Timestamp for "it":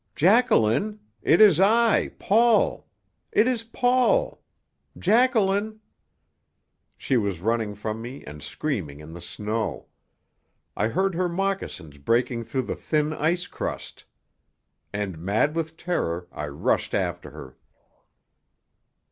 1.21-1.39, 3.31-3.47